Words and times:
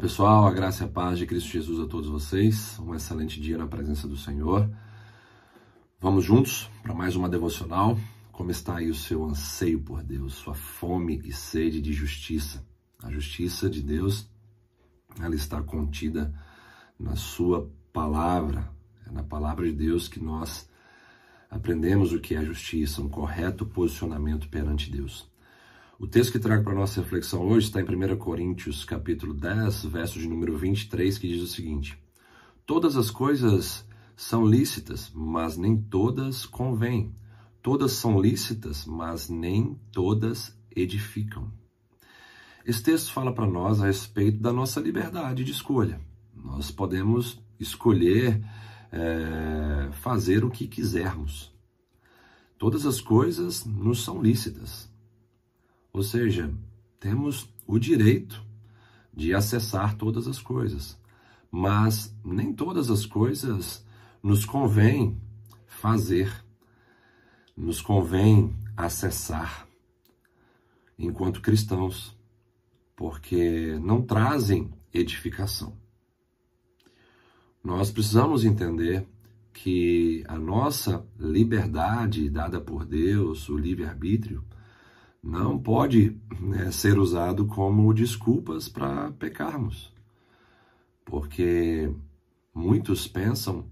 pessoal, 0.00 0.46
a 0.46 0.50
graça 0.50 0.82
e 0.82 0.86
a 0.86 0.90
paz 0.90 1.18
de 1.18 1.26
Cristo 1.26 1.50
Jesus 1.50 1.78
a 1.78 1.86
todos 1.86 2.08
vocês. 2.08 2.78
Um 2.78 2.94
excelente 2.94 3.38
dia 3.38 3.58
na 3.58 3.66
presença 3.66 4.08
do 4.08 4.16
Senhor. 4.16 4.66
Vamos 6.00 6.24
juntos 6.24 6.70
para 6.82 6.94
mais 6.94 7.16
uma 7.16 7.28
devocional. 7.28 7.98
Como 8.32 8.50
está 8.50 8.78
aí 8.78 8.88
o 8.88 8.94
seu 8.94 9.22
anseio 9.22 9.78
por 9.78 10.02
Deus, 10.02 10.36
sua 10.36 10.54
fome 10.54 11.20
e 11.22 11.34
sede 11.34 11.82
de 11.82 11.92
justiça? 11.92 12.66
A 13.02 13.10
justiça 13.10 13.68
de 13.68 13.82
Deus, 13.82 14.26
ela 15.20 15.34
está 15.34 15.60
contida 15.60 16.32
na 16.98 17.14
sua 17.14 17.70
palavra. 17.92 18.70
É 19.06 19.12
na 19.12 19.22
palavra 19.22 19.66
de 19.66 19.72
Deus 19.72 20.08
que 20.08 20.18
nós 20.18 20.66
aprendemos 21.50 22.14
o 22.14 22.20
que 22.20 22.34
é 22.34 22.42
justiça, 22.42 23.02
um 23.02 23.08
correto 23.10 23.66
posicionamento 23.66 24.48
perante 24.48 24.90
Deus. 24.90 25.30
O 26.00 26.06
texto 26.06 26.32
que 26.32 26.38
trago 26.38 26.64
para 26.64 26.74
nossa 26.74 27.02
reflexão 27.02 27.46
hoje 27.46 27.66
está 27.66 27.78
em 27.78 27.84
1 27.84 28.16
Coríntios, 28.16 28.86
capítulo 28.86 29.34
10, 29.34 29.84
verso 29.84 30.18
de 30.18 30.26
número 30.26 30.56
23, 30.56 31.18
que 31.18 31.28
diz 31.28 31.42
o 31.42 31.46
seguinte: 31.46 32.02
Todas 32.64 32.96
as 32.96 33.10
coisas 33.10 33.86
são 34.16 34.46
lícitas, 34.46 35.12
mas 35.14 35.58
nem 35.58 35.76
todas 35.76 36.46
convêm. 36.46 37.14
Todas 37.60 37.92
são 37.92 38.18
lícitas, 38.18 38.86
mas 38.86 39.28
nem 39.28 39.78
todas 39.92 40.58
edificam. 40.74 41.52
Esse 42.64 42.82
texto 42.82 43.12
fala 43.12 43.34
para 43.34 43.46
nós 43.46 43.82
a 43.82 43.84
respeito 43.84 44.38
da 44.38 44.54
nossa 44.54 44.80
liberdade 44.80 45.44
de 45.44 45.52
escolha. 45.52 46.00
Nós 46.34 46.70
podemos 46.70 47.38
escolher 47.58 48.42
é, 48.90 49.90
fazer 50.00 50.46
o 50.46 50.50
que 50.50 50.66
quisermos. 50.66 51.52
Todas 52.56 52.86
as 52.86 53.02
coisas 53.02 53.66
nos 53.66 54.02
são 54.02 54.22
lícitas, 54.22 54.90
ou 56.00 56.04
seja, 56.04 56.50
temos 56.98 57.46
o 57.66 57.78
direito 57.78 58.42
de 59.12 59.34
acessar 59.34 59.98
todas 59.98 60.26
as 60.26 60.40
coisas, 60.40 60.98
mas 61.50 62.16
nem 62.24 62.54
todas 62.54 62.90
as 62.90 63.04
coisas 63.04 63.84
nos 64.22 64.46
convém 64.46 65.20
fazer, 65.66 66.32
nos 67.54 67.82
convém 67.82 68.56
acessar 68.74 69.68
enquanto 70.98 71.42
cristãos, 71.42 72.16
porque 72.96 73.78
não 73.82 74.00
trazem 74.00 74.72
edificação. 74.94 75.76
Nós 77.62 77.90
precisamos 77.90 78.42
entender 78.42 79.06
que 79.52 80.24
a 80.26 80.38
nossa 80.38 81.06
liberdade 81.18 82.30
dada 82.30 82.58
por 82.58 82.86
Deus, 82.86 83.50
o 83.50 83.58
livre-arbítrio, 83.58 84.42
não 85.22 85.58
pode 85.58 86.16
né, 86.40 86.70
ser 86.70 86.98
usado 86.98 87.46
como 87.46 87.92
desculpas 87.92 88.68
para 88.68 89.10
pecarmos. 89.12 89.92
Porque 91.04 91.92
muitos 92.54 93.06
pensam 93.06 93.64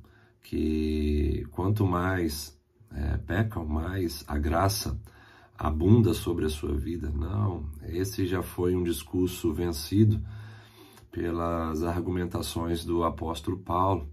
que 0.42 1.46
quanto 1.50 1.86
mais 1.86 2.58
é, 2.92 3.16
pecam, 3.19 3.66
mais 3.66 4.24
a 4.26 4.38
graça 4.38 4.98
abunda 5.56 6.14
sobre 6.14 6.44
a 6.44 6.50
sua 6.50 6.74
vida. 6.74 7.10
Não, 7.10 7.64
esse 7.82 8.26
já 8.26 8.42
foi 8.42 8.74
um 8.74 8.82
discurso 8.82 9.52
vencido 9.52 10.22
pelas 11.10 11.82
argumentações 11.82 12.84
do 12.84 13.02
apóstolo 13.02 13.58
Paulo. 13.58 14.08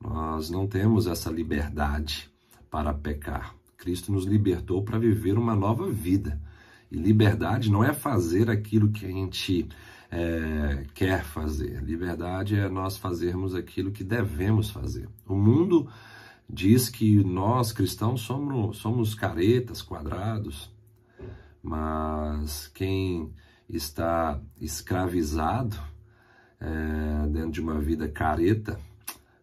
Nós 0.00 0.50
não 0.50 0.66
temos 0.66 1.06
essa 1.06 1.30
liberdade 1.30 2.30
para 2.70 2.92
pecar. 2.92 3.54
Cristo 3.76 4.12
nos 4.12 4.24
libertou 4.24 4.82
para 4.82 4.98
viver 4.98 5.38
uma 5.38 5.54
nova 5.54 5.88
vida. 5.88 6.40
E 6.90 6.96
liberdade 6.96 7.70
não 7.70 7.82
é 7.82 7.92
fazer 7.92 8.50
aquilo 8.50 8.90
que 8.90 9.04
a 9.04 9.10
gente 9.10 9.68
é, 10.10 10.84
quer 10.94 11.24
fazer. 11.24 11.82
Liberdade 11.82 12.56
é 12.56 12.68
nós 12.68 12.96
fazermos 12.96 13.54
aquilo 13.54 13.90
que 13.90 14.04
devemos 14.04 14.70
fazer. 14.70 15.08
O 15.26 15.34
mundo 15.34 15.88
diz 16.48 16.88
que 16.88 17.24
nós 17.24 17.72
cristãos 17.72 18.20
somos, 18.20 18.78
somos 18.78 19.14
caretas, 19.14 19.82
quadrados, 19.82 20.70
mas 21.62 22.68
quem 22.68 23.32
está 23.68 24.40
escravizado 24.60 25.76
é, 26.60 27.26
dentro 27.28 27.50
de 27.50 27.60
uma 27.60 27.80
vida 27.80 28.08
careta 28.08 28.78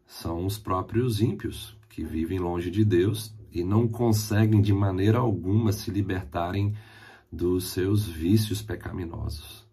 são 0.07 0.45
os 0.45 0.57
próprios 0.57 1.19
ímpios 1.21 1.77
que 1.89 2.03
vivem 2.03 2.39
longe 2.39 2.71
de 2.71 2.85
Deus 2.85 3.35
e 3.51 3.63
não 3.63 3.87
conseguem 3.87 4.61
de 4.61 4.73
maneira 4.73 5.19
alguma 5.19 5.71
se 5.71 5.91
libertarem 5.91 6.73
dos 7.33 7.69
seus 7.69 8.05
vícios 8.05 8.61
pecaminosos. 8.61 9.67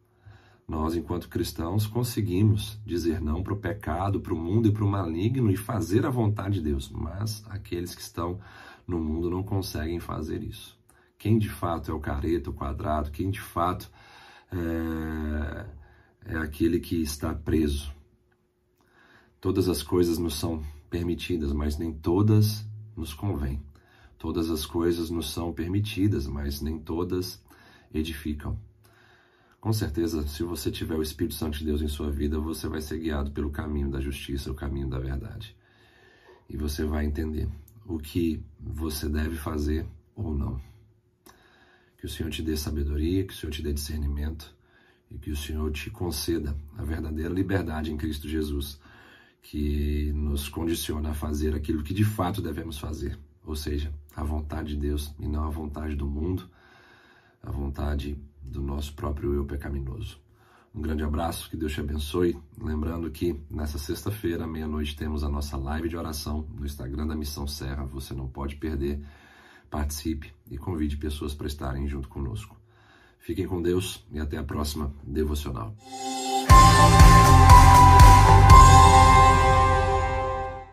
Nós, 0.67 0.97
enquanto 0.97 1.29
cristãos, 1.29 1.87
conseguimos 1.87 2.81
dizer 2.87 3.21
não 3.21 3.43
para 3.43 3.53
o 3.53 3.59
pecado, 3.59 4.19
para 4.19 4.33
o 4.33 4.39
mundo 4.39 4.69
e 4.69 4.73
para 4.73 4.85
o 4.85 4.89
maligno 4.89 5.51
e 5.51 5.57
fazer 5.57 6.07
a 6.07 6.11
vontade 6.11 6.55
de 6.55 6.63
Deus, 6.63 6.89
mas 6.89 7.45
aqueles 7.51 7.95
que 7.95 8.01
estão 8.01 8.41
no 8.87 8.99
mundo 8.99 9.29
não 9.29 9.43
conseguem 9.43 10.01
fazer 10.01 10.43
isso. 10.43 10.79
Quem 11.19 11.39
de 11.39 11.51
fato 11.51 11.91
é 11.91 11.95
o 11.95 12.01
careta, 12.01 12.49
o 12.49 12.55
quadrado, 12.55 13.11
quem 13.11 13.31
de 13.31 13.41
fato 13.41 13.91
é, 14.51 15.67
é 16.33 16.39
aquele 16.39 16.81
que 16.81 17.03
está 17.03 17.35
preso. 17.35 17.93
Todas 19.39 19.69
as 19.69 19.83
coisas 19.83 20.17
nos 20.17 20.35
são 20.35 20.65
permitidas, 20.89 21.53
mas 21.53 21.77
nem 21.77 21.93
todas 21.93 22.67
nos 22.97 23.13
convêm. 23.13 23.63
Todas 24.17 24.51
as 24.51 24.65
coisas 24.65 25.11
nos 25.11 25.31
são 25.31 25.53
permitidas, 25.53 26.27
mas 26.27 26.63
nem 26.63 26.79
todas 26.79 27.43
edificam. 27.93 28.59
Com 29.61 29.73
certeza, 29.73 30.27
se 30.27 30.43
você 30.43 30.71
tiver 30.71 30.97
o 30.97 31.03
Espírito 31.03 31.35
Santo 31.35 31.59
de 31.59 31.65
Deus 31.65 31.83
em 31.83 31.89
sua 31.89 32.11
vida, 32.11 32.39
você 32.39 32.67
vai 32.67 32.81
ser 32.81 32.99
guiado 32.99 33.31
pelo 33.31 33.51
caminho 33.51 33.91
da 33.91 34.01
justiça, 34.01 34.51
o 34.51 34.55
caminho 34.55 34.89
da 34.89 34.99
verdade. 34.99 35.55
E 36.49 36.57
você 36.57 36.85
vai 36.85 37.05
entender 37.05 37.49
o 37.85 37.99
que 37.99 38.43
você 38.59 39.09
deve 39.09 39.37
fazer 39.37 39.87
ou 40.15 40.35
não. 40.35 40.61
Que 41.99 42.07
o 42.07 42.09
Senhor 42.09 42.31
te 42.31 42.43
dê 42.43 42.57
sabedoria, 42.57 43.25
que 43.25 43.35
o 43.35 43.37
Senhor 43.37 43.53
te 43.53 43.63
dê 43.63 43.73
discernimento 43.73 44.55
e 45.11 45.19
que 45.19 45.31
o 45.31 45.37
Senhor 45.37 45.71
te 45.73 45.91
conceda 45.91 46.57
a 46.79 46.83
verdadeira 46.83 47.35
liberdade 47.35 47.93
em 47.93 47.97
Cristo 47.97 48.29
Jesus, 48.29 48.81
que 49.43 50.13
nos 50.13 50.49
condiciona 50.49 51.11
a 51.11 51.15
fazer 51.15 51.55
aquilo 51.55 51.83
que 51.83 51.93
de 51.93 52.05
fato 52.05 52.41
devemos 52.41 52.79
fazer, 52.79 53.19
ou 53.45 53.57
seja, 53.57 53.93
a 54.15 54.23
vontade 54.23 54.75
de 54.75 54.81
Deus 54.81 55.13
e 55.19 55.27
não 55.27 55.45
a 55.45 55.51
vontade 55.51 55.95
do 55.95 56.07
mundo 56.07 56.49
a 57.43 57.51
vontade 57.51 58.19
do 58.43 58.61
nosso 58.61 58.95
próprio 58.95 59.35
eu 59.35 59.45
pecaminoso. 59.45 60.19
Um 60.75 60.81
grande 60.81 61.03
abraço, 61.03 61.51
que 61.51 61.57
Deus 61.57 61.73
te 61.73 61.81
abençoe. 61.81 62.39
Lembrando 62.57 63.11
que 63.11 63.41
nessa 63.51 63.79
sexta-feira, 63.79 64.47
meia-noite, 64.47 64.97
temos 64.97 65.25
a 65.25 65.29
nossa 65.29 65.57
live 65.57 65.89
de 65.89 65.97
oração 65.97 66.47
no 66.57 66.65
Instagram 66.65 67.07
da 67.07 67.17
Missão 67.17 67.47
Serra. 67.47 67.85
Você 67.87 68.15
não 68.15 68.29
pode 68.29 68.57
perder. 68.57 69.01
Participe 69.69 70.33
e 70.49 70.57
convide 70.57 70.97
pessoas 70.97 71.35
para 71.35 71.49
estarem 71.49 71.89
junto 71.89 72.09
conosco. 72.09 72.57
Fiquem 73.19 73.47
com 73.47 73.61
Deus 73.61 74.05
e 74.13 74.19
até 74.19 74.39
a 74.39 74.45
próxima 74.45 74.93
devocional. 75.03 75.75